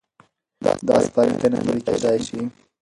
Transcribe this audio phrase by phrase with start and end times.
[0.87, 2.41] دا سپارښتنې عملي کېدای شي.